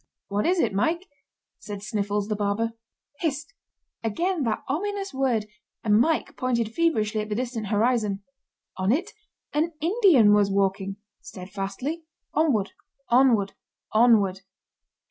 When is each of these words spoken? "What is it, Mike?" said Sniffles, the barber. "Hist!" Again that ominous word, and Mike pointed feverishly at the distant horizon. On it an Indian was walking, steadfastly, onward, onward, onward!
"What 0.29 0.47
is 0.47 0.59
it, 0.59 0.73
Mike?" 0.73 1.05
said 1.59 1.83
Sniffles, 1.83 2.27
the 2.27 2.35
barber. 2.35 2.73
"Hist!" 3.19 3.53
Again 4.03 4.41
that 4.45 4.63
ominous 4.67 5.13
word, 5.13 5.45
and 5.83 5.99
Mike 5.99 6.35
pointed 6.35 6.73
feverishly 6.73 7.21
at 7.21 7.29
the 7.29 7.35
distant 7.35 7.67
horizon. 7.67 8.23
On 8.77 8.91
it 8.91 9.11
an 9.53 9.73
Indian 9.79 10.33
was 10.33 10.49
walking, 10.49 10.95
steadfastly, 11.21 12.01
onward, 12.33 12.71
onward, 13.11 13.53
onward! 13.93 14.41